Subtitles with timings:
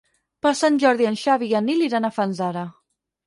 [0.45, 2.67] Per Sant Jordi en Xavi i en Nil iran a Fanzara.